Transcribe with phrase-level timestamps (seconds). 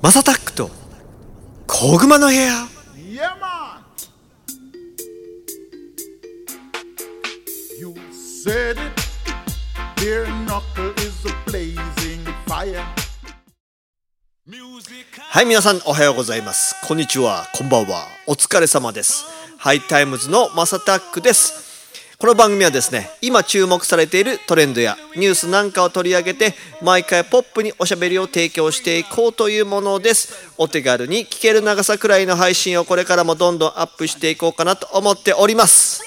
[0.00, 0.70] マサタックと
[1.66, 2.66] 小熊の部屋
[15.18, 16.74] はい皆さんおはようございます。
[16.86, 17.46] こんにちは。
[17.54, 18.06] こんばんは。
[18.26, 19.26] お疲れ様です。
[19.58, 21.65] ハイタイムズのまさたっくです。
[22.18, 30.50] この番組はですね今注目されているトレンドやニュースなんかを取り上げて毎回ポップにおしゃべりを提供していこうというものです。
[30.56, 36.02] お手軽に聞ける長さくらいの配信をこれからもどんどんアップしていこうかなと思っております。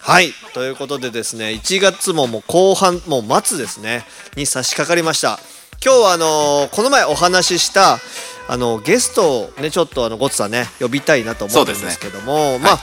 [0.00, 0.32] はい。
[0.52, 5.38] ということでですね1月ももう後半もう末ですねに差し掛かりました。
[5.84, 8.00] 今日はあのーこの前お話しした
[8.48, 12.80] あのゲストをねちょっとあのゴッツさんね呼びたいなと思ってるんですけども、まあ、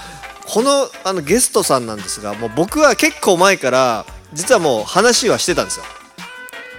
[0.49, 5.85] このあのゲストさんなんですがもう僕は結構前から実はもう話はしてたんですよ。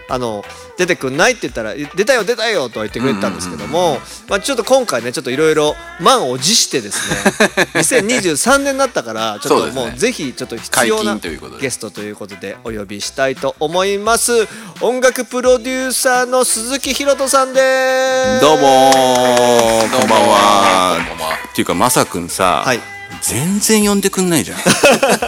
[0.09, 0.42] あの
[0.77, 11.62] 出てくんないって言ったら「出たよ出たよ」とは言ってくれてたんですけども、まあ、ちょっと今回ねちょっといろいろ満を持してですね 2023年になったからちょっともうぜひちょっと必要な解禁ということで。
[11.62, 14.48] ゲストということでお呼びしたいと思います。
[14.81, 18.41] 音楽プロデューサーの鈴木ひろとさんです。
[18.41, 20.00] どうもー。
[20.00, 20.97] こんばんは。
[21.09, 21.34] こんばんは。
[21.53, 24.58] っていうかまさくんさ、はい全然呼んでくんないじゃん。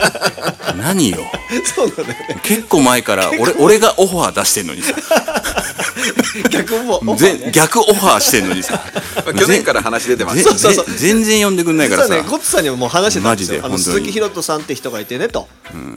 [0.79, 1.19] 何よ。
[1.65, 2.41] そうだよね。
[2.43, 4.93] 結構前から俺俺がオファー出してんのにさ。
[6.51, 8.81] 逆もオファーぜね逆オファーしてんのにさ。
[9.17, 10.39] まあ去年から話出てます。
[10.39, 10.87] ぜそうそうそう。
[10.87, 13.61] ぜ全然呼んでくんないからさ、ねゴッツさんにももう話してたんですよ。
[13.65, 15.49] あの鈴木ひろとさんって人がいてねと、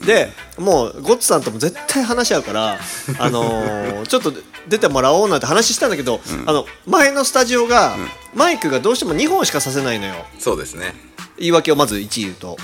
[0.06, 2.80] でもうゴッツさんとも絶対話し合うから
[3.20, 4.34] あのー ちょっと
[4.68, 7.96] 出てもらおうなんて話したんだけど、あの前のスタジオが、
[8.34, 10.16] マイクがどうしても2本しかさせないのよ。
[10.40, 10.94] そうですね
[11.38, 12.58] 言い訳をまず1言うと、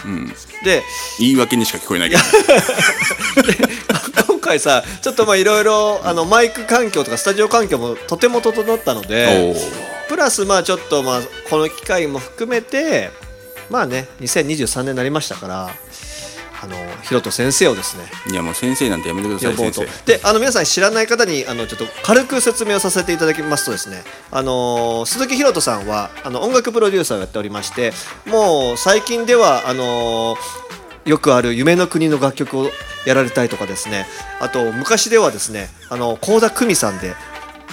[0.64, 0.84] で
[1.20, 2.22] 言い訳にしか聞こえないけど。
[4.28, 10.08] 今回さちょっとまあいろいろあのマイク環境とかスタジオ環境もとても整ったのおでー。
[10.10, 13.12] プラスまあちょっとまあこの機会も含めて
[13.70, 15.70] まあね2023年になりましたから
[16.64, 18.04] あのヒロト先生をですね。
[18.32, 19.86] いやもう先生なんてやめてください先生。
[20.06, 27.94] であの皆さん知らない方にあのちょっと軽く説明をさせていただきますとですねあの鈴木ひろとさんはあの音楽プロデューサーをやっておりまして
[28.28, 30.38] もう最近ではあの
[31.06, 32.70] よくある夢の国の楽曲を
[33.08, 34.06] やられたりとかですね。
[34.40, 37.16] あと昔ではですねあの倖田來未さんで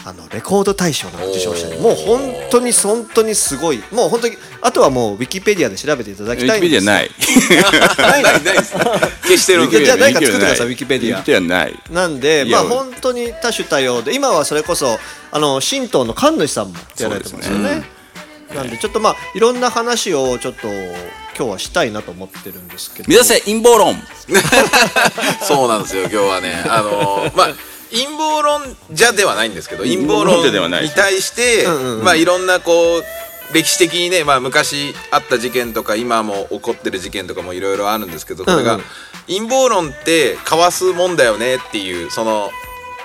[0.09, 2.21] あのレコード大賞の受賞者でもう本
[2.51, 6.81] 当に本当にすごいもう本当にあとはもうウィキペディアで調べていただきたいんです。
[6.81, 8.23] ペディアない。
[8.23, 8.73] ない ないです。
[8.73, 14.99] 消してるじゃあ誰か作ってくださいウィキペディアなんで、まあ本当に多種多様で、今はそれこそ
[15.31, 17.83] あの神道の神主さんもやられてますよそうね。
[18.55, 20.69] なんでちょっとまあいろんな話をちょっと
[21.37, 23.09] 今日はしたいなと思ってるんですけど。
[23.11, 23.95] 目指せ陰謀論。
[25.47, 26.65] そうなんですよ今日はね。
[26.67, 31.67] あのーまあ陰謀論じゃではないんですけど陰謀論に対して
[32.03, 33.05] まあいろんなこう
[33.55, 38.79] 歴史的にね、まあ、昔あった事件とか今も起こってる事件とかもいろいろあるんですけどこれが、
[39.27, 42.51] 陰謀論ってかわすもんだよねっていうその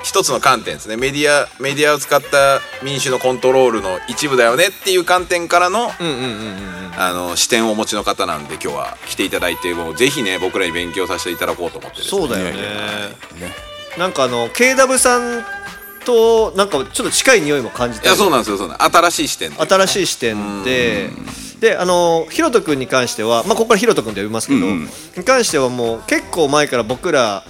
[0.03, 0.97] 一つの観点ですね。
[0.97, 5.91] メディアメディアを使った民主のコントロールの一部だよねっていう観点からの
[7.37, 12.21] 視点をお持ちの方なんで今日は来ていただいてもうぜひね僕らに勉強させていただこうと思ってですね。
[12.21, 12.51] そうだよね。
[12.51, 15.43] ねなんかあの KW さん
[16.05, 21.09] となんかちょっと近い匂いも感じていやそうなんですよそうなん新しい視点新しい視点で。
[21.59, 24.71] であのひろと君に関しては、まあ、ここからひろと君で呼びますけど、うん。
[24.73, 27.45] うんに関してはもう結構前から僕ら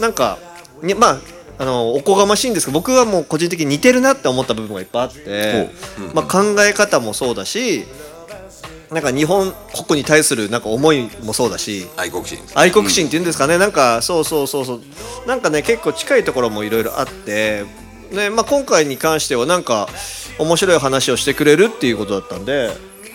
[0.00, 0.38] なんか
[0.82, 1.18] にまあ
[1.58, 5.70] あのおこがましいんですけど僕はもう個人的に似てるなって思った部分がいっぱいあって、
[6.12, 7.84] まあ、考え方もそうだし
[8.90, 9.52] なんか日本
[9.86, 12.38] 国に対するなんか思いもそうだし愛国心。
[12.54, 14.82] 愛国心っていうんですかね、なんかそうそうそうそう。
[15.26, 17.64] なんかね結構近いところもいろいろあって、
[18.12, 19.88] ねまあ、今回に関してはなんか
[20.38, 22.68] 面白い話をしてくれるっていうことだったんで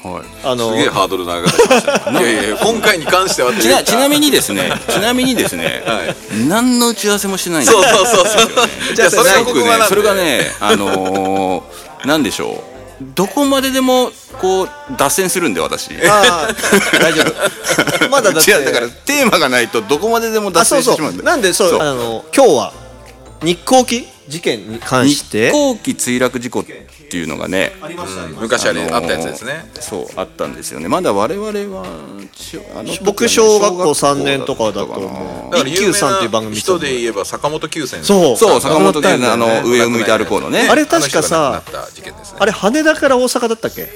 [0.04, 0.46] はい。
[0.46, 6.48] あのすげえハードルの上がりましたねいやいや今回に関してはちなちなみにですねちなみにですね、はい。
[6.48, 8.68] 何の打ち合わせもしてないんですそうそうそうそう。
[8.96, 15.92] じゃあそれがねそれがねあのー、なんでしょうどこまででもこう脱線するんで私。
[16.08, 18.10] ああ大丈夫。
[18.12, 21.24] まだだって違うだからテーマがないとどこまででも脱線してしまうんで。
[21.24, 21.26] う。
[21.26, 21.82] なんでそうそう。
[21.82, 22.74] あの今日は
[23.42, 24.08] 日航機？
[24.30, 27.74] 事件に関し日て航機墜落事故っていうのがね
[28.40, 29.66] 昔あれあったやつですね。
[29.80, 30.88] そうあったんですよね。
[30.88, 31.86] まだ我々は
[32.34, 35.52] ちあの時はね僕小学校3年とかだと思う。
[35.52, 38.38] だから有名一休さんっていう番組な人で言えば坂本九泉そう。
[38.38, 40.68] そう坂本九あのあの上を向いて歩こうのね。
[40.70, 41.64] あれ確かさ
[42.40, 43.90] あれ羽田から大阪だったっけ？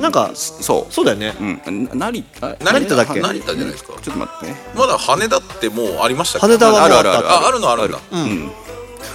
[0.00, 0.92] なんかそう。
[0.92, 1.34] そうだよね。
[1.66, 1.84] うん。
[1.96, 2.56] な成田？
[2.58, 3.20] 成田だっけ？
[3.20, 3.92] 成田じゃないですか。
[4.00, 4.46] ちょっと待って。
[4.46, 7.28] ねまだ羽田ってもうありました羽田はあるあるある。
[7.28, 8.00] ああるのあるんだ。
[8.10, 8.50] うん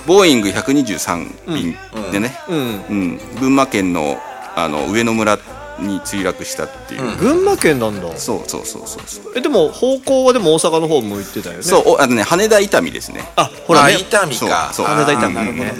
[0.06, 1.76] ボーイング123便
[2.12, 2.58] でね、うん。
[2.58, 3.18] うん。
[3.40, 4.18] 群馬県の
[4.56, 5.38] あの上野村
[5.80, 8.18] に墜落したっていう、群馬県なんだ。
[8.18, 9.34] そうそうそうそうそう。
[9.36, 11.64] えでも方向はでも大阪の方向いてたよね。
[11.64, 13.24] そうおあのね羽田伊丹ですね。
[13.36, 14.34] あほらあね伊丹か。
[14.36, 14.86] そうそう。
[14.86, 15.26] 羽田伊丹。
[15.38, 15.74] あーね。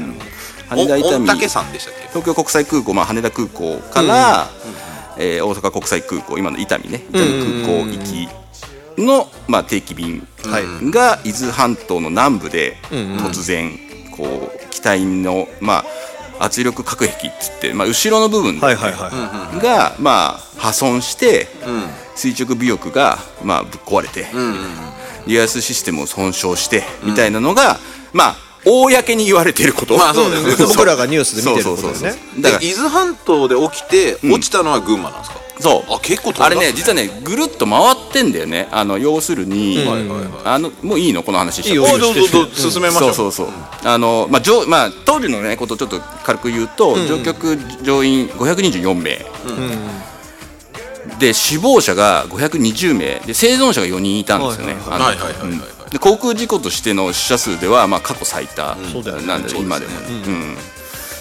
[0.70, 1.16] 羽田伊丹。
[1.16, 2.08] お御嶽山でしたっけ？
[2.10, 4.50] 東京国際空港、まあ、羽田空港から、
[5.18, 7.06] えー大阪国際空港今の伊丹ね。
[7.12, 7.22] 伊丹
[7.64, 8.28] 空港行き
[9.02, 10.92] の、まあ、定期便はい。
[10.92, 13.80] が伊豆半島の南部で突然
[14.18, 15.84] こう機体の、ま
[16.40, 24.56] あ、圧力隔壁っつって、まあ、後ろの部分はいはいはいが、まあ、破損してうん垂直尾翼が、まあ、ぶっ壊れて、うんうん。
[25.28, 27.78] リアスシステムを損傷してみたいなのが、
[28.14, 28.36] まあ
[28.66, 30.66] 公に言われていること、まあそうですね。
[30.68, 32.60] 僕らがニュースで見てることですねだから。
[32.60, 35.94] で伊豆半島で起きて落ちたのは群馬なんですか、そう。
[35.94, 38.68] あ結構あれね実はねぐるっと回ってんだよね。
[38.72, 39.80] あの要するに、
[40.44, 41.24] あのもういいの？
[41.24, 41.70] この話して。
[41.70, 41.84] いいよ。
[41.84, 43.14] おどうぞ進めましょう。
[43.14, 43.54] そうそうそう、
[43.84, 49.26] あのまあ上まあ当時のねことをちょっと軽く言うと、乗客乗員524名、
[51.20, 53.20] で死亡者が520名。
[53.26, 59.62] で生存者が4人いたんですよね、はいはいはいはいで航空事故としての死者数ではまあ過去最多なんでそうですね。
[59.62, 59.92] 今でも。
[59.94, 60.58] ね、うん。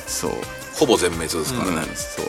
[0.08, 0.32] そう。
[0.74, 2.26] ほぼ全滅ですからね、そう。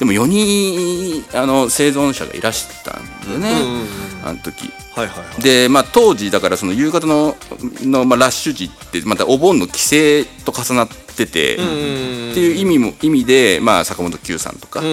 [0.00, 3.86] でも4人あの生存者がいらしたんだよね、
[4.24, 4.72] あの時。
[4.96, 5.42] はいはいはい。
[5.42, 7.36] で、まあ、当時だからその夕方の
[7.82, 9.96] の、まあ、ラッシュ時ってまたお盆の帰省
[10.44, 14.86] と重なってて、っていう意味も意味で、まあ、坂本九さんとか、ま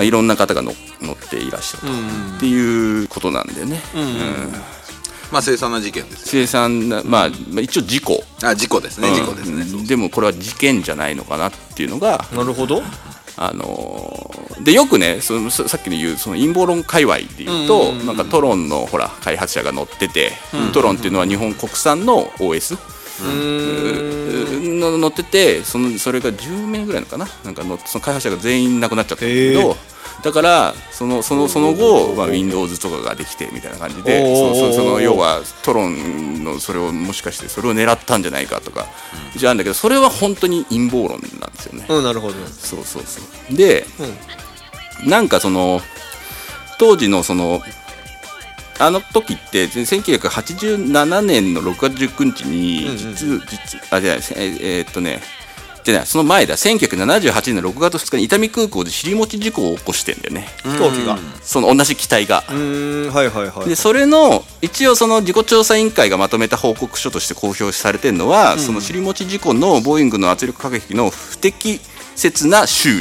[0.00, 0.72] あ、いろんな方がの
[1.02, 1.92] 乗っていらっしゃると、
[2.36, 3.82] っていうことなんだよね、
[5.30, 9.14] まあ凄惨な事件ですよ生産な、まあ、まあ一応事故、あ事故ですね、うん。
[9.14, 12.82] 事故ですね、でもこれは事件じゃないのかなっていうのが、なるほど。
[13.36, 20.32] あのーでよくねそのささっきの言うその陰謀論界隈で言うと、なんかトロンのほら開発者が乗ってて、
[20.72, 22.76] トロンっていうのは日本国産の OS、
[24.78, 27.26] の乗っててそのそれが10名ぐらいのかな。
[27.44, 29.76] なんかのその開発者が全員亡くなっちゃったんだけど、
[30.22, 38.86] だからそのそのその後、まあ、Windows とかができてみたいな感じでそのそのその要はトロンのそれをもしかしてそれを狙ったんじゃないかとか、
[39.36, 41.86] じゃあるんだけどそれは本当に陰謀論なんですよね。
[41.88, 42.34] うんなるほど。
[42.46, 43.20] そうそうそ
[43.52, 43.56] う。
[43.56, 43.86] で、
[45.06, 45.80] なんかその
[46.78, 47.60] 当時のその
[48.78, 55.20] あの時って1987年の6月19日に実,、実あじゃないええーっとね
[55.88, 60.46] じゃないその前だ1978年の6月2日に伊丹空港で尻餅事故を起こしてんだよね。
[60.62, 61.18] 飛行機が。
[61.42, 62.42] その同じ機体が。
[62.42, 62.52] は
[63.22, 71.80] いはいはいでそれの一応その事故調査委員会がまとめた報告書として公表されてるのは、その尻餅事故のボーイングの圧力隔壁の不適
[72.14, 73.00] 切な修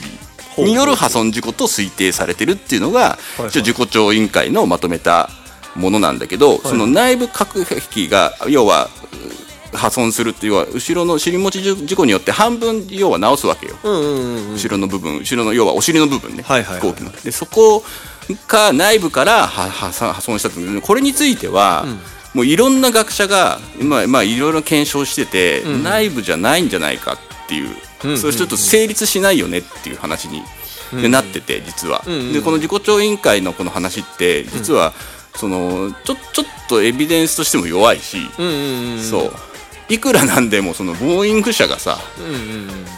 [0.57, 5.29] 理による破損事故と推定されてるっていうのが、はい一応事故調委員会のまとめた
[5.77, 8.89] ものなんだけど、その内部隔壁が要は
[9.73, 13.75] う破損するっていうのは後ろの尻餅事故によって半分要は直すわけよ。
[13.83, 16.81] うんうんうん後ろの部分後ろの要はお尻の部分ね、はいはいはい。
[16.81, 17.11] 飛行機の。
[17.11, 17.83] でそこ
[18.47, 21.85] が内部からはは破損したっていうこれについては、
[22.33, 30.43] もういろんな学者がまあまあいろいろ検証してて、内部じゃないんじゃないかっていう、それちょっと成立しないよねっていう話に、
[31.09, 34.93] なってて実は、でこの自己調委員会のこの話って実は、
[35.37, 39.31] そのちょちょっとエビデンスとしても弱いし、うんうんうんそう。
[39.89, 41.97] いくらなんでもそのボーイング社がさ、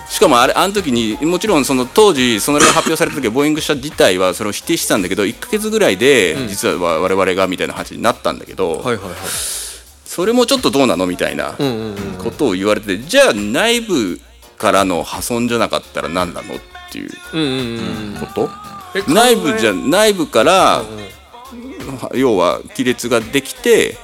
[0.10, 9.16] しかもあれあの時にもちろんその当時そのが発表された時はボーイング社自体はそれを否定してたんだけど1ヶ月ぐらいで実は我々がみたいな話になったんだけど、はいはいはい。
[10.06, 11.56] それもちょっとどうなのみたいな
[12.24, 14.20] ことを言われてじゃあ内部
[14.58, 16.58] からの破損じゃなかったら何なのっ
[16.92, 18.50] ていううんうんうんこと、
[18.96, 20.84] え内部じゃ内部から、
[22.14, 23.98] 要は亀裂ができて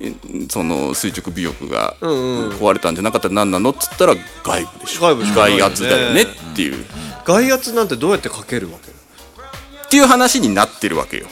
[0.00, 0.12] え
[0.48, 4.14] その垂直尾翼が壊れたんじゃなかったら何なのっつったら
[4.44, 5.00] 外部でしょ。
[5.00, 6.84] 外部ね外圧だよねっていう、
[7.24, 8.90] 外圧なんてどうやってかけるわけ？
[8.90, 11.26] っていう話になってるわけよ。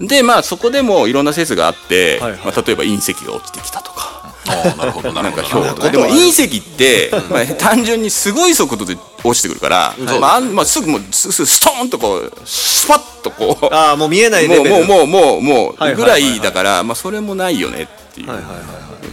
[0.00, 2.40] でまあそこでもいろんな説があって、はいはい。
[2.40, 4.09] まあ、例えば隕石が落ちてきたとか
[4.46, 5.64] なるほどななんかるほど。
[5.66, 15.94] 氷とかでも隕石って、まあ、単純にすごい速度で落ちてくるから、まあまあ、すぐもうすすストーンとこうスパッとこうああもう見えないレもうベルもうもうもうもはいうはい。
[15.94, 18.28] ぐらいだから、まあ、それもないよねっていう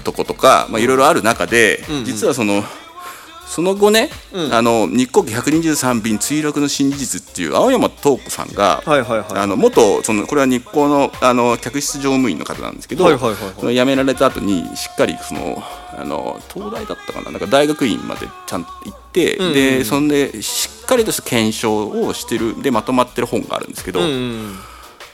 [0.03, 2.63] とことか、まあ、いろいろある中で、実はその
[3.47, 4.09] その後ね、
[4.51, 9.25] あの日航機123便墜落の新事実っていう青山東子さんが、はいはいはい。
[9.35, 13.53] あの元そのこれは日航のあの客室乗務員の方なんですけど、はいはいはいはい。
[13.57, 15.63] その辞められた後にしっかりその
[15.97, 24.55] あの東大だったかななんか大学院までちゃんと行って、でそんでしっかりとした検証をしてるでまとまってる本があるんですけど、うんうん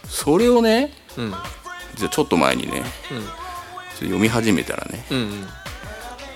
[0.06, 0.86] それをね、
[1.18, 1.34] ん。
[1.96, 5.48] 実はちょっと前にね、ちょっと読み始めたらねうんうん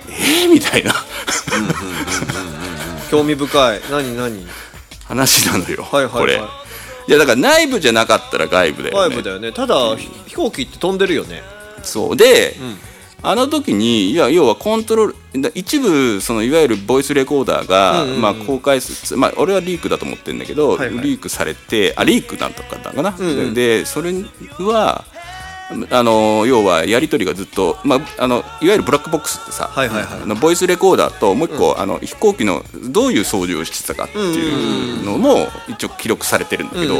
[0.08, 0.92] えー、みたいな。
[3.10, 3.80] 興味深い。
[3.90, 4.46] 何何？
[5.04, 6.20] 話なのよ、はいはいはい。
[6.20, 6.40] これ。
[7.08, 9.00] いやだから内部じゃなかったら外部だよね。
[9.08, 9.52] 外部だよね。
[9.52, 11.42] ただひ飛行機って飛んでるよね。
[11.82, 12.16] そう。
[12.16, 12.54] で、
[13.22, 18.20] あの時にいや要はコントロールだ一部そのいわゆるボイスレコーダーが、うんうんうん。
[18.20, 21.02] まあ、公開すまあ俺はリークだと思ってるんだけど、はいはい。
[21.02, 23.54] リークされてあリークなんとかだったかな、んうん。
[23.54, 24.12] でそれ
[24.58, 25.06] は
[25.90, 30.22] あの要はやり取りがずっと、まあ、あのいわゆるブラックボックスってさ、はいはいはい。
[30.22, 36.94] あのボイスレコーダーともう一個、あの飛行機のどういう操縦をしてたかっていうのも一応記録されてるんだけど、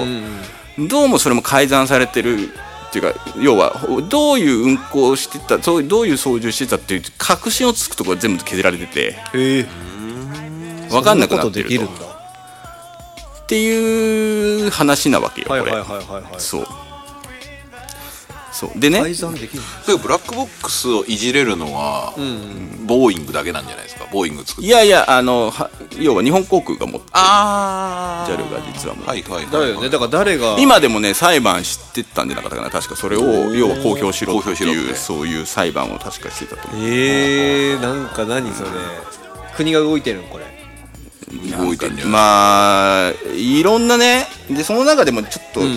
[0.89, 2.51] どうもそれも改ざんされてる
[2.89, 9.67] っていうか要はどういう運航をしてたそうどういう操縦してたっていう確信をつくところが全部削られててへえ。
[10.91, 11.69] 分かんなくなってると。
[11.69, 12.07] できるんだ。
[13.43, 15.63] っていう話なわけよこれ、
[16.39, 16.67] そう
[18.59, 18.81] そう。
[18.81, 19.01] でね。
[19.01, 22.13] 改ざんできるそれブラックボックスをいじれるのは、
[22.87, 24.07] ボーイングだけなんじゃないですか？
[24.13, 24.67] ボーイング作って。
[24.67, 29.89] いやいやあのは要は日本航空が持ってあ JAL が実はもうはいはいはいだよね。
[29.89, 32.71] だから誰が今でもね裁判してたんじゃなかったかな。
[32.71, 33.23] 確かそれを
[33.55, 34.81] 要は公表しろって公表しろって。
[34.81, 36.85] いうそういう裁判を確かしてたと思う。
[36.85, 38.71] えー、なんか何それ。
[39.57, 40.58] 国が動いてるのこれ
[41.57, 45.69] 動いてんまあいろんなねでその中でもちょっと、俺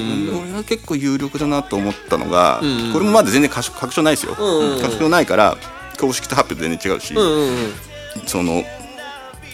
[0.53, 2.61] は結構有力だなと思ったのが、
[2.93, 5.57] これもまだ全然確確証ないですよ、んうん確証ないから
[5.99, 7.73] 公式と発表全然違うし、うんうんうん。
[8.25, 8.63] その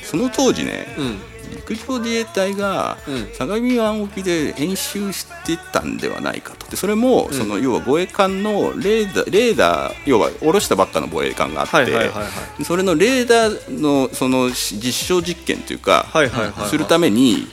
[0.04, 3.28] その当時ね、うん陸上自衛隊がうん。
[3.34, 6.68] 相模湾沖で演習してたんではないかと。
[6.68, 16.06] でそれもその要は護衛艦のレーダーレーダー要は下ろしたばっかの護衛艦があって、それのレーダーのそのし実証実験というか、
[16.70, 17.48] するために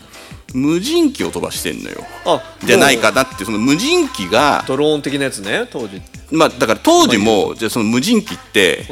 [0.54, 2.04] 無人機を飛ばしてんのよ。
[2.24, 5.96] あじゃないかもなってその無人機がうドローン的なやつね当時。
[5.96, 8.86] っまあだから当時もじゃあその無人機って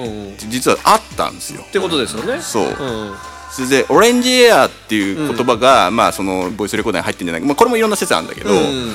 [0.51, 1.63] 実はあったんですよ。
[1.73, 2.41] てことですよね。
[2.41, 2.65] そう。
[2.65, 3.15] うん
[3.53, 8.89] それでオレンジエアーっていう言葉が、まあそのボイスレコーダーに入ってるんじゃないか、まあ、これもいろんな説あるんだけど、うん。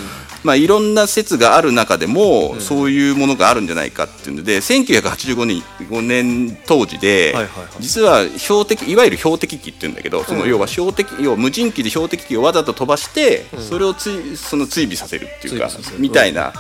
[0.44, 7.36] まあいろんな説がある中でも、そういうものがあるんじゃないかっていうので1985年5年当時で、
[7.80, 16.54] 実は標的いわゆる標的機っていうんだけどその要は標的要は無人機で標的機をわざと飛ばして、それをついその追尾させるっていうかみたいな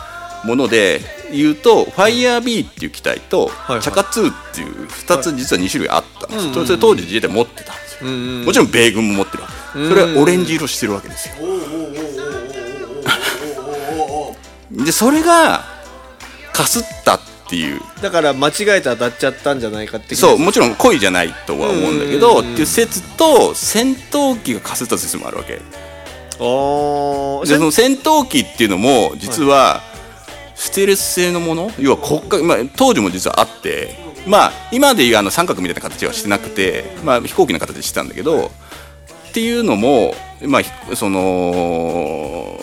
[0.43, 1.01] もので
[1.31, 3.49] 言うと、ファイヤー B っていう機体と、
[3.81, 6.27] チャカ2っていう2つ実は2種類あった。
[6.27, 9.55] んです、当時自衛隊持ってたもちろん米軍も持ってるわけ。
[9.89, 11.35] それはオレンジ色してるわけですよ。
[14.71, 15.63] でそれが
[16.53, 17.81] かすったっていう。
[18.01, 22.53] だから間違えて当たっちゃったんじゃないかってそうもちろん故意じゃないとは思うんだけど、うん。
[22.53, 25.53] っていう説と戦闘機がかすった説もあるわけ。
[25.53, 29.81] でああその戦闘機っていうのも実は
[30.53, 31.71] ステルス製のもの？
[31.79, 33.95] 要は国家、まあ、当時も実はあって
[34.27, 38.51] まあ今でいうあの三角みたいな形はしてなくて、まあ、飛行機の形でしてたんだけど
[39.29, 40.13] っていうのも
[40.45, 42.59] まあひその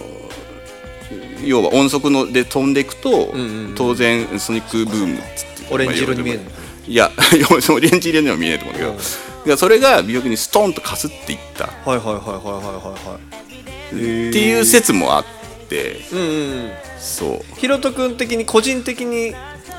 [1.45, 3.35] 要は音速ので飛んでいくと、
[3.77, 6.41] 当然ソニックブームっつってオレンジ色に見える
[6.87, 7.11] いや
[7.71, 9.01] オレンジ色には見えないと思うんだけど、
[9.47, 11.67] いやそれが微妙にストンとかすっていった。
[11.67, 14.33] っはいはいはいはいはいはいはい。
[14.33, 15.25] ていう説もあっ
[15.69, 16.31] てうんうんう
[16.69, 16.71] ん。
[16.99, 17.61] そう。
[17.61, 19.35] ひろと君的に個人的に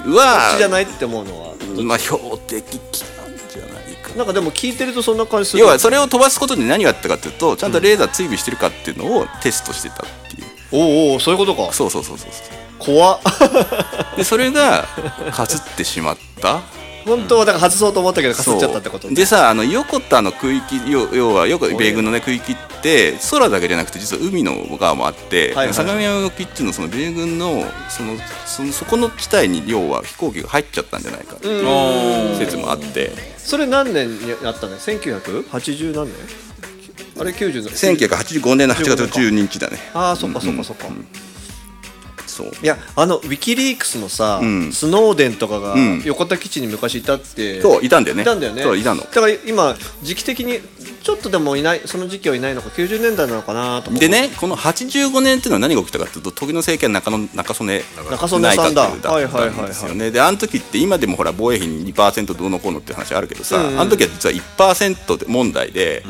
[0.06, 4.16] こうわっちじゃないって思うのはまあ標的機なんじゃないか。
[4.16, 5.62] なんかでも聞いてるとそんな感じする。
[5.64, 10.48] 要はそれを飛ばすことで何があったかっていうとちゃんとレーダー追尾してるかっていうのをテストしてたっていう。
[10.72, 11.74] おうおうそういうことか。
[11.74, 12.44] そうそうそうそうそ
[12.80, 13.20] 怖っ。
[14.14, 14.88] うでそれが
[15.32, 16.62] かすってしまった。
[17.06, 22.75] 本当はだから外そうと思ったけどかすっちゃったってことでさあの横田の区域要要はよく米軍のね区域って
[23.32, 28.16] 空だけじゃなくて実は海の側もあって、はいはい相模湾沖っていうのはその米軍のその
[28.46, 33.12] そのそこの地帯に要は飛行機が入っちゃったんじゃないかっていう説もあって。
[33.38, 36.16] それ何年にあったの？1980何年？
[37.18, 39.78] あれ90年1985年の8月12日だね。
[39.94, 40.88] ああそっかそっかそっか、
[42.36, 42.52] そう。
[42.62, 44.72] いやあのウィキリークスのさ、うん。
[44.74, 46.02] スノーデンとかがうん。
[46.06, 48.24] 横田基地に昔いたって、そういたんだよね。
[48.24, 48.64] いたんだよね。
[48.64, 49.02] そういたの。
[49.02, 50.60] だから今時期的に
[51.04, 58.90] ちょっとでもいないその時期はいないのか90年代なのかなとでねこの85年っていうのは何が起きたかっていうと時の政権中野中曽根中曽根さんだ。
[58.90, 59.50] 内閣だはいはいはいはい。
[59.52, 63.80] ったんですよねであの時って今でもほら防衛費に2%どうのこうのって話あるけどさ、うんうん。
[63.80, 66.04] あの時は実は1%で問題で、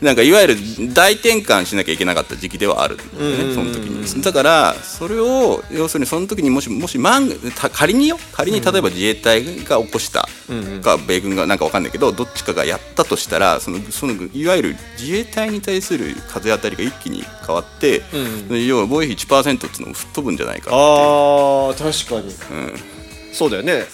[0.02, 0.56] なんかいわゆる
[0.94, 4.22] 大転換しなきゃいけなかった時期ではあるんだよね、その時に。
[4.22, 7.30] だからそれを要するにその時にもしもし万
[7.72, 10.28] 仮によ仮に例えば自衛隊が起こした
[10.82, 18.02] か米軍がなんかわかんないけどどっちかがやったとしたらそのそのいわゆる自衛隊に対する風当たりが一気に変わって、
[18.50, 20.70] 要は防衛費1%っていうのも吹っ飛ぶんじゃないかって。
[20.72, 22.34] あー確かに。
[22.58, 22.80] うん。
[23.32, 23.86] そうだよね。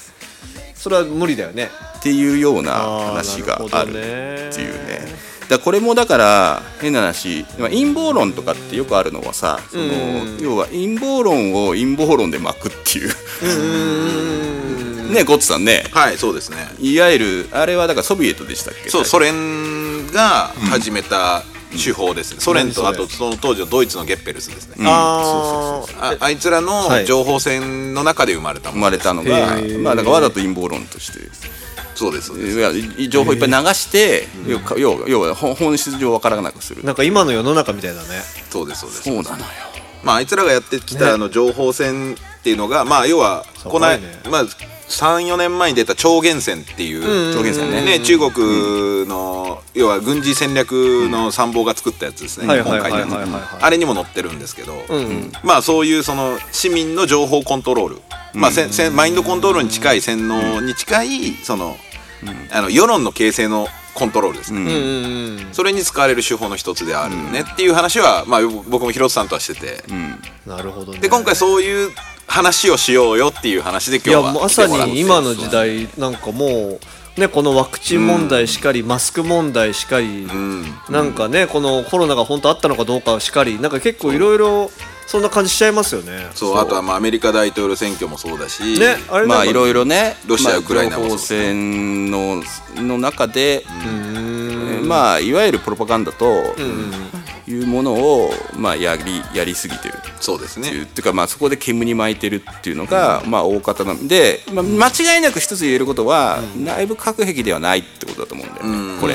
[0.74, 1.70] それは無理だよね。
[1.82, 5.00] っっていうような話があるねっていうね
[5.48, 13.10] だこれもだから変な話まあ陰謀論とかってよくあるのはさそのうん要は陰謀論を陰謀論で巻くっていう。
[13.42, 15.84] うんねゴッツさんね。
[15.92, 16.56] はいそうですね。
[16.80, 18.90] いわゆるあれはだからソビエトでしたっけ？
[18.90, 26.16] そうソ連が始めた手法ですね、ソ連とあとその当時のドイツのゲッペルスですね、あー。
[26.16, 27.06] ああいつらのはい。
[27.06, 29.30] 情報戦の中で生まれたもの生まれたのが
[29.82, 31.18] まあだからわざと陰謀論として
[31.96, 32.58] そうですそうです。
[32.58, 36.84] いやい情報いっぱい流して要は要は要は本本質上わからなくする。
[36.84, 38.22] なんか今の世の中みたいだね。
[38.50, 39.02] そうですそうです。
[39.02, 39.44] そうなのよ。
[40.04, 44.20] まああいつらがやってきたあの情報戦っていうのがまあ要はこの間ね。
[44.30, 44.44] まあ
[44.88, 53.32] 34年前に出た超限戦っていう超限戦ねね中国の要は軍事戦略の参謀が作ったやつですねはい日本書いたやつはいはいはい。
[53.32, 55.32] はいはいあれにも載ってるんですけどうん。
[55.42, 57.96] まあそういうその市民の情報コントロール。
[58.32, 61.76] まあせんせんマインドコントロールに近い洗脳に近いその
[62.52, 64.60] あの世論の形成のコントロールですね。
[64.60, 65.54] うんうんうん。
[65.54, 67.44] それに使われる手法の一つであるね。
[67.50, 69.84] っていう話はまあ僕も広津さんとはしてて。
[69.90, 70.20] うん。
[70.46, 70.98] なるほどね。
[70.98, 71.90] で今回そういう
[72.26, 74.92] 話をしようよっていう話でいや今日はまさ来てもらって。
[74.92, 76.46] に今の時代なんかも
[77.16, 80.64] うねこのワクチン問題しかり、マスク問題しかり、うん。
[80.90, 84.70] なんかねこのコロナが本当あったのかどうかしかりなんか結構いろいろ
[85.06, 86.28] そんな感じしちゃいますよね。
[86.34, 92.42] そうあとはまあアメリカ大統領選挙もそうだしねあれまあいろいろねロシアまあウクライナも情報戦の
[92.74, 93.64] の中で
[94.82, 96.26] まあいわゆるプロパガンダと
[96.58, 96.92] うん。
[97.48, 99.94] いうものをまあやりやりすぎてる。
[100.20, 100.68] そうですね。
[100.68, 109.00] っていうかまあそこで煙に巻いてるっていうのがまあ大方なんで、まあ、間違いなく一つ言えることは内部核兵器ではないってことだと思うんだよね。
[109.00, 109.14] これ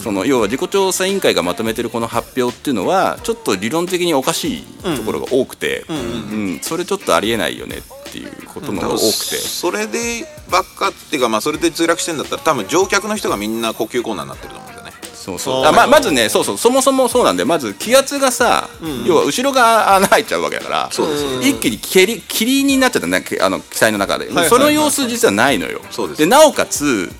[0.00, 4.64] その要は自己調査委員会がまとめてるこの発表っていうのはちょっと理論的におかしい
[4.96, 9.08] ところが多くてうんそれちょっとありえないよねっていうことのが多くて。
[9.08, 14.92] それでばっかっていうかまあそれで墜落してんだったら多分乗客の人がみんな呼吸困難になってると思うんだよね。
[15.14, 15.66] そうそう。
[15.66, 16.58] あままずねそうそう。
[16.58, 18.70] そもそもそうなんでまず気圧がさ、
[19.06, 25.82] 要は後ろが穴開いちゃうわけだからそうですよ一気に霧霧になっちゃったねあの機体の中で、その様子実はないのよ。
[25.90, 26.26] そうです。
[26.26, 27.12] なおかつ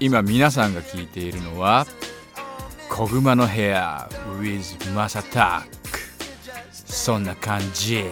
[0.00, 1.86] 今皆さんが聞いているのは
[2.90, 4.08] 「小熊の部屋
[4.40, 6.00] with マサタック」
[6.72, 8.04] そんな感じ。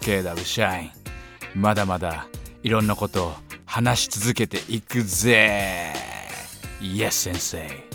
[0.00, 0.90] KW 社員
[1.54, 2.26] まだまだ
[2.64, 3.32] いろんなことを
[3.64, 5.92] 話し続けていくぜ。
[6.80, 7.92] Yes 先生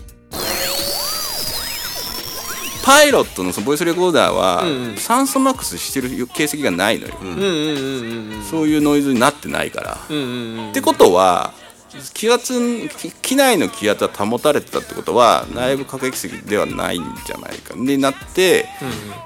[2.85, 4.63] パイロットのそのボイスレコーダーは、
[4.97, 10.69] 酸素マックスしてる形跡がないのよ、うんうんうんうんそういうノイズになってないから、うんうんうん。
[10.69, 11.53] ってことは
[12.13, 12.53] 気圧
[12.97, 17.75] 機機内の気圧は保たれてたってことは内部核撃石ではないんじゃないか。
[17.75, 18.67] になって、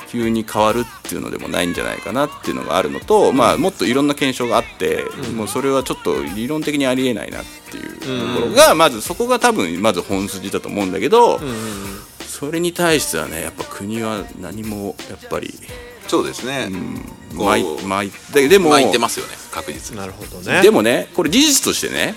[0.10, 5.06] 急に変わるっていうのでもないんじゃないかなっていうのがあるのと、まあ、もっといろんな検証があって、
[5.36, 11.40] もうそれはちょっと理論的にありえないなっていうところが、まずそこが多分まず本筋だと思うんだけど、
[12.26, 15.54] それに対してはねやっぱ国は何もやっぱり
[16.08, 20.00] そうですね、こう巻い巻いででも巻いてますよね確実に。
[20.00, 20.62] なるほどね。
[20.62, 22.14] でもねこれ事実としてね、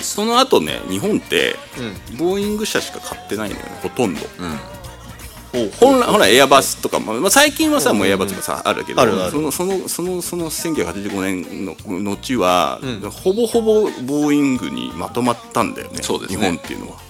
[0.00, 1.56] その後ね日本って、
[2.18, 4.20] ボーイング車しか買ってないのよねほとんど、
[5.80, 9.30] 本来ほらエアバスとかも、まあ、最近はさ、もうエアバスがさあるけどあるある。
[9.30, 11.76] そのそのそのその1985年の
[12.16, 12.80] 後は、
[13.22, 16.38] ほぼほぼボーイングにまとまったんだよねそうですね。
[16.38, 17.03] 日本っていうのは。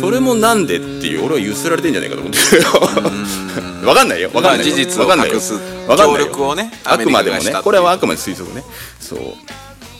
[0.00, 2.68] それもなんでっていう俺はゆすられてんじゃないかと思ってるよ。
[3.86, 4.30] わかんないよ。
[4.32, 4.58] わかんないよ。
[4.58, 5.34] まあ事実をわかんないよ。
[5.34, 5.54] 隠す
[5.86, 6.26] わかんないよ。
[6.26, 7.52] 協力をねあくまでもね。
[7.62, 8.64] これはあくまで推測ね。
[8.98, 9.18] そう。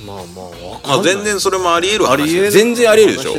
[0.07, 0.25] まあまあ
[0.85, 1.15] まあ、んない。
[1.15, 3.35] 全然それもありえる話ありえない全然ありえるでしょ。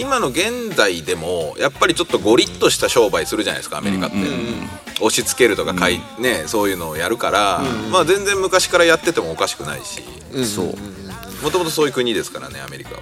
[0.00, 4.16] 今の現代でもやっぱりちょっとゴリッとした商売するじゃないですかアメリカって、
[4.96, 7.62] 押し付けるとかかい、ね、そういうのをやるから、
[7.92, 10.02] まあ全然昔からやっててもおかしくないし。
[10.44, 10.74] そう。
[11.42, 13.00] もともとそういう国ですからねアメリカは。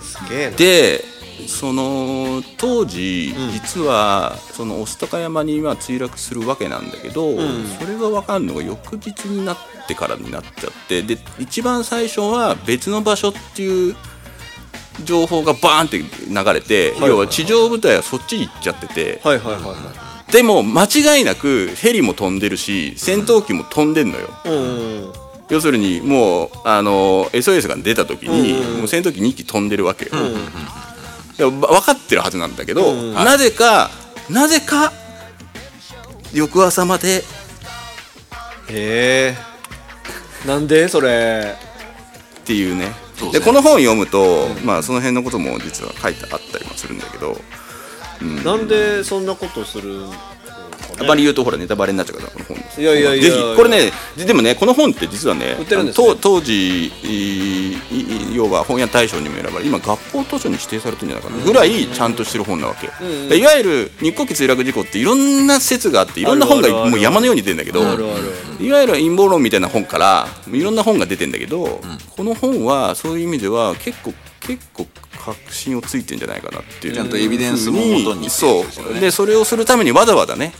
[0.00, 1.04] すげえなで
[1.46, 7.36] その当時、実はその御巣鷹山には墜落するわけなんだけど、
[7.78, 13.96] それが分かるのが翌日になってからになっちゃってで一番最初は別の場所っていう
[15.04, 24.28] 情報がバーンって流れて、要は地上部隊はそっちに行っちゃってて、はいはいはいはでも間違いなくヘリも飛んでるし戦闘機も飛んでんのよ。
[24.44, 30.10] いうん要するにもうあの SOS が出た時に、もう戦闘機2機飛んでるわけよ、
[31.36, 33.90] でもば分かってるはずなんだけど、なぜか
[34.30, 34.92] なぜか
[36.32, 37.24] 翌朝まで
[38.68, 39.36] へえ。
[40.46, 40.88] なんで？
[40.88, 41.56] それ。
[42.40, 42.88] っていうね。
[42.88, 43.32] ですね。
[43.32, 47.36] でこの本読むと、まあその辺のことも実は書いてあったりもするんだけど
[48.44, 50.04] なんでそんなことする
[50.98, 52.80] あまり言うとほらネタバレになっちゃうからこの本です。
[52.80, 55.56] いやいやいやぜひこれねででもねこの本って実はね
[55.94, 56.92] 当当時
[58.32, 62.88] 要は本屋大賞にも選ばれ今学校図書に指定されてるんじゃないかなぐらいちゃんとしてる本なわけ、
[63.28, 67.80] でいわゆる日航機墜落事故っていろんな説があっていろんな本がもう山のように出るんだけど
[68.60, 71.80] いわゆる陰謀論みたいな本からいろんな本が出てんだけど、
[72.16, 74.12] この本はそういう意味では結構
[74.46, 74.86] 結構
[75.24, 79.00] 確信をついてんじゃないかなっていうちゃんとエビデンスも元にそう。
[79.00, 80.52] でそれをするためにわざわざね、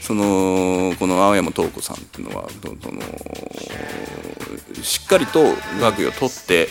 [0.00, 3.00] そのこの青山東子さんっていうのはそその
[4.82, 5.42] しっかりと
[5.80, 6.68] 学位を取って、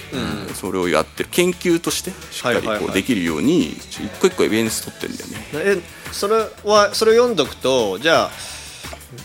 [0.53, 5.81] それをやってる研究としてしっかりこうできるように一個一個エビデンス取ってるんだよね。
[5.81, 8.31] えそれはそれを読んどくとじゃあ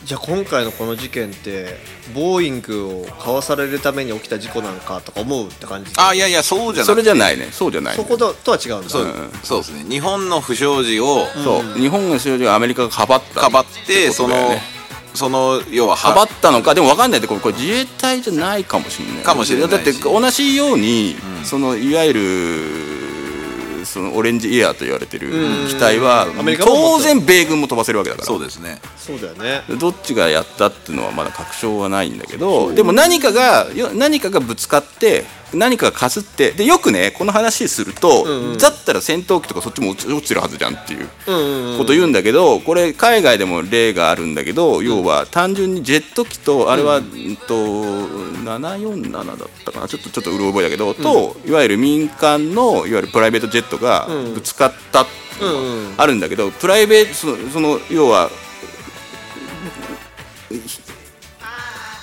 [0.05, 1.79] じゃあ今回のこの事件って
[2.14, 5.90] ボーイングを買わされるために起きた事故なんかとか思うって感じ？
[5.97, 7.03] あいやいやそうじゃなそくて。
[7.03, 7.49] れじゃないね。
[7.51, 8.03] そうじゃないね。
[8.03, 9.07] そこととは違うんだそう,、
[9.43, 9.85] そうですね。
[9.88, 11.79] 日本の不祥事をそう。
[11.79, 14.37] 日本の使用ではアメリカがかばったかばってその
[15.14, 19.25] その要はかばったのかでも分かんないってこれこれ自衛隊じゃないかもしれない。
[19.25, 19.73] かもしれないし。
[19.73, 23.10] だって同じように、そのいわゆる
[23.90, 25.31] そのオレンジエアと言われてる
[25.68, 26.29] 機体は
[26.64, 28.26] 当然米軍も飛ばせるわけだから。
[28.26, 29.62] そうですねそうだよね。
[29.79, 41.08] どっちがやったっていうのはまだ確証はないんだけどでも何かがよ何かがぶつかって何かがかすってでよくねこの話すると、だったら戦闘機とかそっちも落ち落ちてるはずじゃんっていう
[41.78, 49.88] こと言うんだけどこれ海外でも例があるんだけど要は単純にジェット機とあれは、うんと747だったかな。
[49.88, 55.06] ちょっとちょっとうろ覚えだけど、といわゆる民間のいわゆるプライベートジェットがぶつかったっ
[55.38, 58.30] ていうのがあるんだけどプライベートそのその要は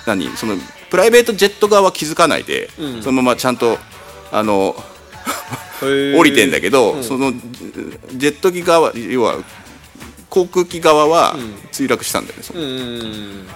[0.08, 0.56] 何その
[0.90, 2.70] プライベートジェット側は気づかないで、
[3.02, 3.78] そのままちゃんと
[4.32, 4.74] あの
[5.82, 9.36] 降りてんだけど、そのジェット機側要は
[10.30, 11.36] 航空機側は
[11.72, 13.46] 墜落したんだよね、うん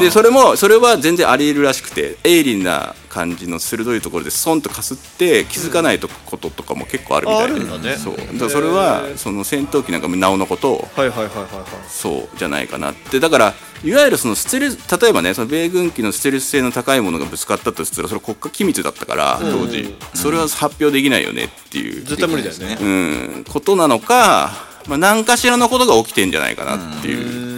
[0.00, 7.96] でそれもそれは全然ありえるらしくて鋭利な感じの鋭いところでストンとかすって気づかないとこととかも結構あるみたいで、ああるんだね。
[7.96, 8.16] そう。
[8.16, 11.64] だからそれはその戦闘機なんかもなおのことをはいはいはいはいはい。
[11.88, 13.20] そうじゃないかなって。
[13.20, 22.78] だからいわゆるそのステルス例えばねその米軍機のステルス性の高いものがぶつかったとしたらそれ国家機密だったから当時、それは発表できないよねっていう、絶対無理だよね。
[22.80, 24.52] うん、ことなのか、
[24.86, 27.51] まあ、何かしらのことが起きてんじゃないかなっていう。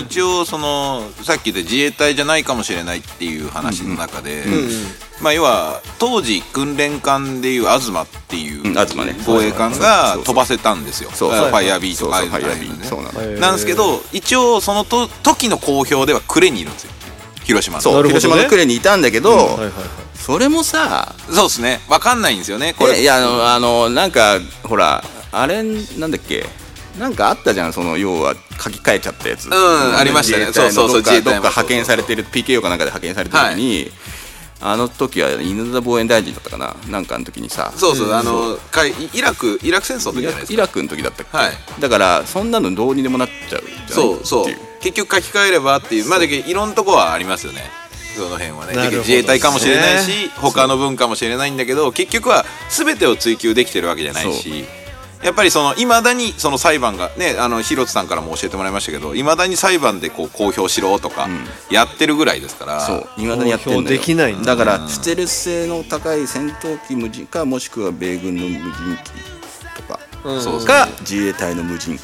[0.00, 4.44] 一応そのさっき言った自衛隊じゃないかもしれないっていう話の中で、
[5.20, 8.70] まあ要は当時訓練艦でいう東っていううん。
[8.70, 9.14] 東ね。
[9.26, 11.10] 護衛艦が飛ばせたんですよ。
[11.12, 13.02] そうファイアービーとかそうファイアービああいうのねーそう
[13.40, 16.92] なんですけど一応そのと時の公表では呉にいるんですよ。
[17.44, 18.02] 広島の。
[18.02, 18.08] ね。
[18.08, 19.72] 広島の呉にいたんだけど、はいはいはい。
[20.14, 21.80] それもさそうですね。
[21.88, 22.74] 分かんないんですよね。
[22.74, 22.90] これ。
[22.90, 26.46] これいやあのあのなんかほらあれなんだっけ？
[26.98, 29.48] なんかあったじゃんその要は書き換えちゃったやつ。
[29.48, 30.46] んありましたね。
[30.52, 33.90] そうそうそうどっか派遣されてる PKO かなんかで派遣されてる時に、
[34.60, 36.76] あの時は犬田防衛大臣だったかな。
[36.88, 37.72] なんかの時にさ。
[37.76, 40.54] そうそうあのかいイラクイラク戦争の時じゃないですか。
[40.54, 41.52] イラクの時だったっけ、はい。
[41.80, 44.54] だからそんなのどうにでもなっちゃうそうそう。
[44.80, 47.62] 結局書き換えればっていうまあだけどいろんなとこはありますよね。
[48.16, 48.96] その辺はね。
[48.98, 54.64] 自衛隊かもしれないし他の文かもしれないんだけど結局は全てを追求できてるわけじゃないし
[55.22, 61.28] やっぱりそのいまだにその裁判がねあの広津さんからも教えてもらいましたけどいまだに裁判でこう公表しろとか
[61.70, 69.10] やってるぐらいですから、そういまだにやってんだできないんだだからステルス性の高い戦闘機無人かもしくは米軍の無人機
[69.76, 70.40] とか、うん。
[70.40, 72.00] そうが自衛隊の無人機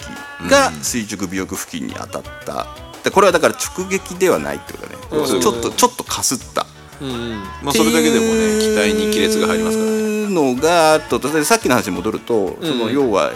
[0.51, 2.67] が垂直尾翼付近に当たった。
[3.03, 5.41] でこれはだから直撃ではないってことだね、うん。
[5.41, 6.67] ちょっとちょっとかすった。
[7.01, 7.39] うんうん。
[7.63, 10.06] もうそれだけでもね機体に亀裂が入りますからね
[10.37, 13.33] のがあと例えばさっきの話に戻ると、その要は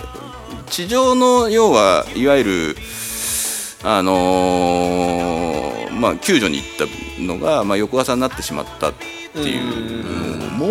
[0.69, 2.77] 地上の要はいわゆる
[3.83, 8.95] あのーまあ救助に行ったのが、まあ、翌朝になってしまったっ
[9.33, 10.67] ていうのも、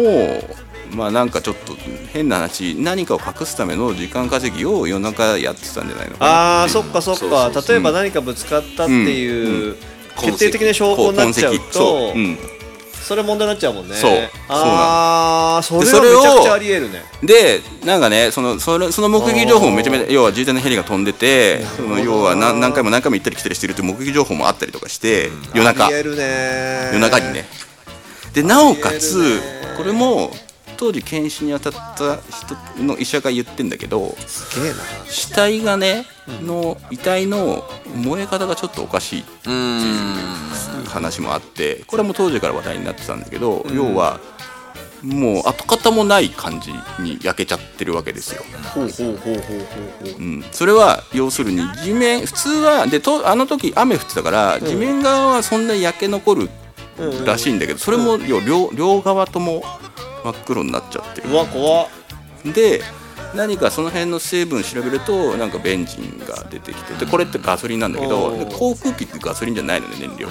[0.96, 1.74] まあなんかちょっと
[2.14, 6.64] 変な話何かを隠すための時間稼ぎを夜中やってたんじゃないのかな。
[6.64, 7.52] あーそっかそっか。
[7.68, 9.76] 例えば何かぶつかったっていううん。
[10.20, 12.14] 決定的な証拠になっちゃうと
[13.10, 13.96] それ問題になっちゃうもんね。
[13.96, 14.12] そう。
[14.50, 17.02] ああそれでそれをはめちゃくちゃありえるね。
[17.24, 25.88] でなんかねそのそれその目撃情報もめちゃめちゃ要は自衛隊のヘリが飛んでてその要は何何回も何回も行ったり来たりしてるっていう目撃情報もあったりとかして、夜中。
[25.88, 26.92] ありえるね。
[26.94, 27.46] 夜中にね。
[28.34, 29.42] でなおかつ
[29.76, 30.30] これも
[30.78, 32.20] 当時検視に当たった
[32.78, 34.78] 人の医者が言ってんだけどすげえな。
[35.08, 36.06] 死体がね
[36.44, 39.52] の遺体の燃え方がちょっとおかしいってう
[40.90, 44.20] 話もあってこれも当時から話題になってたんだけど、要は
[45.02, 46.72] もう跡形もない感じ
[47.02, 48.44] に焼けちゃってるわけですよ。
[48.74, 49.60] ほうほうほうほうほう
[50.04, 50.22] ほう。
[50.22, 56.50] うん、それは要するに地面普通はでとあの時雨降ってたから地面側はそんなに焼け残る
[57.26, 59.64] らしいんだけどそれも要両両側とも
[60.26, 61.30] 真っ黒になっちゃってる。
[61.30, 61.90] うわ怖っ。
[62.54, 62.82] で
[63.36, 70.28] 何かその辺の成分調べるとなんかベンジンが出てきてでこれってガソリンなんだけど航空機ってガソリンじゃないのね燃料、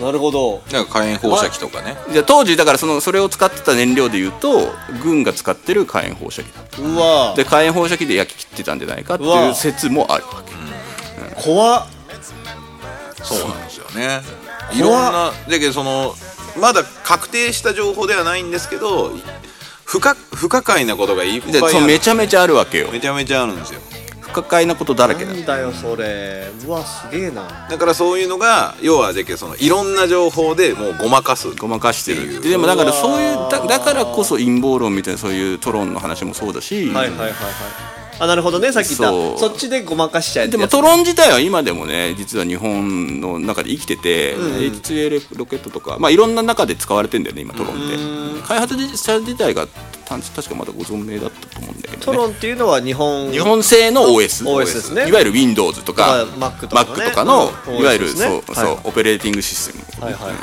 [0.00, 0.62] なるほど。
[0.72, 1.96] なんか火炎放射器とかね。
[2.12, 4.72] じゃあ当時だからそのそれを使ってた燃料でいうと
[5.02, 7.34] 軍が使ってる火炎放射器だうわ。
[7.36, 11.42] で火炎放射器で焼き切ってたんじゃないかっていう説もあるわけ。
[11.42, 11.86] 怖っ。
[13.22, 14.20] そうなんですよね。
[14.74, 16.14] いろんなだけどその
[16.58, 19.12] まだ確定した情報ではないんですけど
[19.92, 22.90] 不可不可解なことがいっぱいでそうあるめちゃめちゃあるわけよ。
[22.90, 23.80] めちゃめちゃあるんですよ。
[24.22, 25.34] 不可解なことだらけだ。
[25.34, 26.50] なんだよそれ。
[26.66, 27.68] うわすげえな。
[27.68, 31.54] だからそういうのが要はじゃけそのいろんな情報でもうごまかす。
[31.56, 32.40] ごまかしてる。
[32.40, 37.91] でもだからそういうだだからこそ陰謀論みたいなそういうトロンの話もそうだし、はいはいはいはい
[38.22, 38.70] あなるほどね。
[38.70, 39.38] さっき言った。
[39.38, 40.70] そっちでごまかしちゃえってやつ。
[40.70, 48.46] でもトロン自体は今でもね実は日本の中で生きてて、H2A ロケットとか、まあ、いろんな中で使われてんだよね今トロンって。
[48.46, 49.66] 開発者自体が
[50.04, 53.32] た確かまだご存命だったと思うんだけど、ね、トロンっていうのは日本。
[53.32, 55.08] 日本製の OS, OS ですね。
[55.08, 57.10] いわゆる Windows とかまあ Mac とかね。
[57.10, 60.34] とかの、うんいわゆるそうそう、はいオペレーティングシステム、はいはいはい、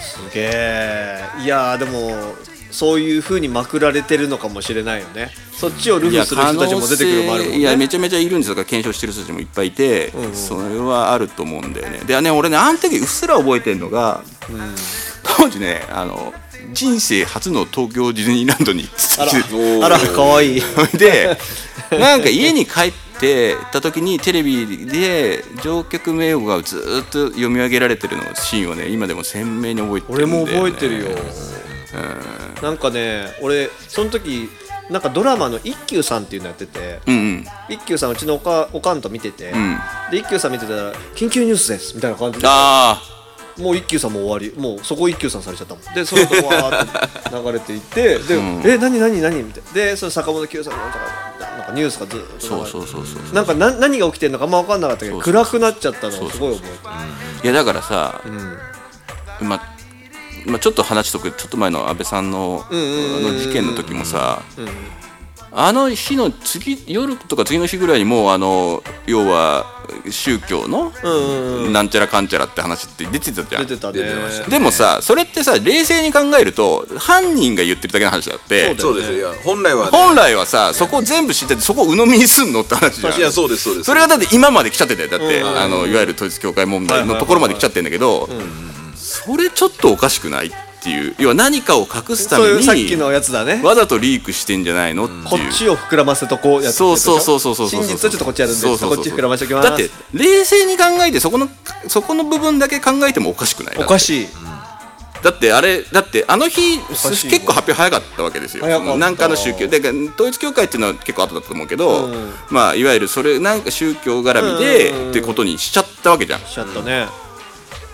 [0.00, 1.20] すげえ。
[1.42, 2.36] いやーでも
[2.70, 5.30] そういう風にまくられてるのかもしれないよね。
[5.52, 7.58] そっちをルフする人たちも出てくるのもあるもんね。
[7.58, 8.54] いやめちゃめちゃいるんですよ。
[8.54, 12.00] だから検証してる人たちもいっぱいいて、それはあると思うんだよね。
[12.06, 14.22] でね俺ねあの時うっすら覚えてるのが、
[15.22, 16.32] 当時ねあの
[16.72, 19.98] 人生初の東京ディズニーランドにあらてあら。
[19.98, 20.62] かわいい。
[20.96, 21.36] で
[21.90, 31.08] なんか家に帰ってた時にテレビで乗客名簿がずーっと読み上げられてるのシーンをね今でも鮮明に覚えてる俺も覚えてるよ
[32.62, 34.48] なんかね俺その時
[34.90, 37.44] なんかドラマの一休さんっていうのやっててうんうん。
[37.68, 39.78] 一休さんうちのおかおかんと見てて、ん。
[40.10, 43.00] で一休さん見てたら「緊急ニュースです」みたいな感じであ
[43.56, 45.94] もう一休さんも終わりもうそこ一休さんされちゃったもん。
[45.94, 48.34] でその後わーって 流れていってで
[48.66, 49.72] 「え何何何?」みたいな。
[49.72, 50.98] でその坂本九さんのなんか
[51.40, 58.20] なんかニュースがずっとあそうそうそうそうなんかな何が起きてるのかあんま分かんなかったけど暗くなっちゃったのをすごい覚えていやだからさ、
[59.40, 59.79] まあ
[60.46, 64.42] まあ、ちょっと話しとくちょっと前の安倍さんのあの事件の時もさ、
[65.52, 69.66] あの日の次夜とか次の日ぐらいにもうあの要は
[70.08, 70.92] 宗教の
[71.72, 73.66] なんちゃらかんちゃらって話って出てたじゃん。
[73.66, 74.04] 出てたね。
[74.48, 78.76] でもさそれってさ冷静に考えると犯人が言ってるだけの話だって。
[78.78, 79.34] そうですよ。
[79.44, 79.90] 本来はね。
[79.90, 83.18] 本来はさそこを全部知っててそこを鵜呑みにすんのって話じゃん。
[83.18, 83.86] いやそうですそうです。
[83.86, 85.08] それがだって今まで来ちゃってたよ。
[85.08, 88.28] だって、あのいわゆる統一教会問題のところまで来ちゃってんだけど、
[89.10, 90.50] それちょっとおかしくないっ
[90.82, 91.16] ていう。
[91.18, 93.60] 要は何かを隠すためいうさっきのにやつだね。
[93.62, 95.24] わざとリークしてんじゃないのっていう。
[95.24, 99.68] こっちを膨らませとこうやつそうそうそうそうそうそう真実はちょっとこっちやるんでそうそうそうこっち膨らましておきます。
[99.68, 101.48] だって冷静に考えてそこの
[101.88, 104.28] そこの部分だけ考えてもおかしくないいおかしい。
[105.22, 108.66] だってあれだってあの日結構発表早かったわけですよ。
[108.96, 109.68] なんかの宗教。
[109.68, 109.80] で
[110.14, 112.32] 統一教会っていうのは結構後だったと思うけど、うん。
[112.48, 115.10] まあいわゆるそれなんか宗教絡みでうん。
[115.10, 116.40] ってことにしちゃったわけじゃん。
[116.40, 117.06] しちゃったね。
[117.29, 117.29] で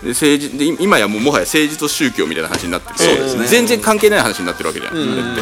[0.03, 3.47] 政治で今やもうもはや政治と宗教みたいな話になっててそうですね。
[3.47, 5.15] 全然関係ない話になってるわけじゃん、うん。
[5.15, 5.41] だって。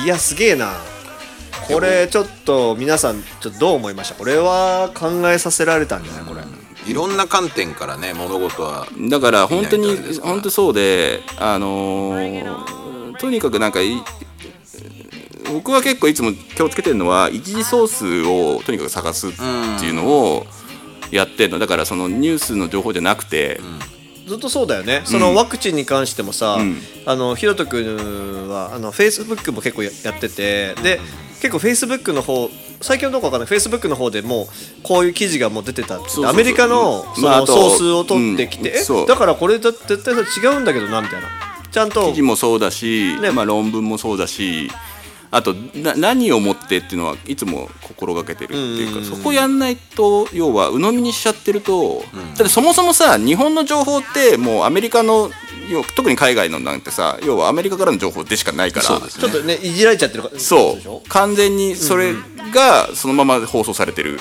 [0.00, 0.74] いやすげえな。
[1.68, 4.14] これちょっと皆さんちょっとどう思いました？
[4.14, 6.24] これは考えさせられたんじゃない？
[6.24, 6.42] これ。
[6.86, 9.46] いろんな観点からね物事はだから。
[9.48, 13.96] 本当に本当そうであのーとにかくなんかい
[15.52, 19.30] 僕は結構いつも気をつけてるのは一次ソースをとにかく探すっ
[19.80, 20.46] ていうのを
[21.10, 21.58] やってるの。
[21.58, 23.60] だからそのニュースの情報じゃなくて、
[24.26, 25.02] ずっとそうだよね。
[25.04, 26.76] そのワクチンに関してもさ、ん。
[27.06, 31.00] あのひろとくんはあのフェイスブックも結構ややっててで
[31.40, 33.46] 結構フェイスブックの方最近はどうかわかんない。
[33.48, 34.48] フェイスブックの方でも
[34.82, 39.04] こういう記事がもう出てたってアメリカのそのソースを取ってきて、えう。
[39.04, 41.28] んだからこれだ絶対違うんだけどなみたいな。
[41.70, 42.08] ちゃんと。
[42.08, 43.30] 記事もそうだし、ね。
[43.30, 44.70] まあ、論文もそうだし
[45.36, 49.04] あとな何をもってっていうのはいつも心がけてるっていうか、うん。
[49.04, 55.30] そこやんないと要は鵜呑みにしちゃってると、だってそもそもさ日本の情報ってもうアメリカの
[55.70, 58.86] 要特に海外のなんてさ要はアメリカからの情報でしかないから。
[58.86, 62.14] そうですちょっとねいじられちゃってるからそう完全にそれ
[62.56, 64.18] がそのまま放送されてる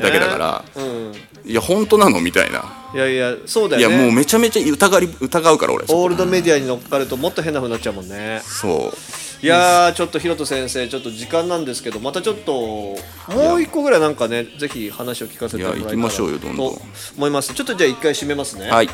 [0.00, 1.12] だけだから、うん。
[1.44, 3.96] いや本当なのみたいな、いやいやそうだいよね。
[3.96, 8.42] やもうめちゃめちゃ疑り疑うから俺オールドメディアに乗っかるともっと変な風になっちゃうもんね。
[8.44, 8.98] そう。
[9.40, 12.96] いやーちょっとひろと先生ちょっと時間なんですけどまたちょっとも
[13.54, 16.74] う一個ぐらいなんかねぜひ話を聞かせてもらいたいいや行きましょうよどんどん。
[16.74, 16.82] と
[17.16, 17.54] 思います。
[17.54, 18.68] ちょっとじゃあ一回締めますね。
[18.68, 18.88] はい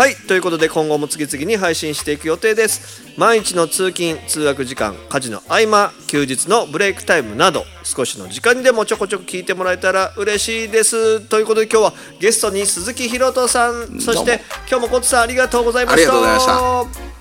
[0.00, 3.02] はいということで今後も次々に配信していく予定です。
[3.18, 11.20] 毎日の通勤通学時間家事の合間休日のブレイクタイムなど少しの時間にでもちょこちょこ聞いてもらえたら嬉しいです。
[11.20, 16.00] ということで今日はゲストに鈴木ひろとさんそして今日もコツさんありがとうございました。
[16.00, 17.19] ありがとうございました